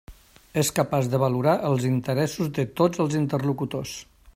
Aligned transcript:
És 0.61 0.71
capaç 0.79 1.09
de 1.11 1.19
valorar 1.25 1.53
els 1.69 1.87
interessos 1.91 2.51
de 2.59 2.67
tots 2.83 3.05
els 3.07 3.23
interlocutors. 3.23 3.97